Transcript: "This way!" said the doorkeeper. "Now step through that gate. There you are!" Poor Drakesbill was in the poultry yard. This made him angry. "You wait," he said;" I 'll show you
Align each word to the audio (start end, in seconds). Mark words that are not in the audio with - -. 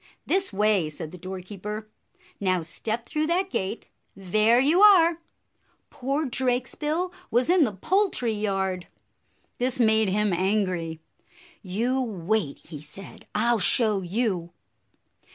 "This 0.25 0.51
way!" 0.51 0.89
said 0.89 1.11
the 1.11 1.19
doorkeeper. 1.19 1.87
"Now 2.39 2.63
step 2.63 3.05
through 3.05 3.27
that 3.27 3.51
gate. 3.51 3.87
There 4.15 4.59
you 4.59 4.81
are!" 4.81 5.19
Poor 5.91 6.25
Drakesbill 6.25 7.13
was 7.29 7.51
in 7.51 7.65
the 7.65 7.71
poultry 7.71 8.33
yard. 8.33 8.87
This 9.59 9.79
made 9.79 10.09
him 10.09 10.33
angry. 10.33 11.01
"You 11.61 12.01
wait," 12.01 12.61
he 12.65 12.81
said;" 12.81 13.27
I 13.35 13.53
'll 13.53 13.59
show 13.59 14.01
you 14.01 14.53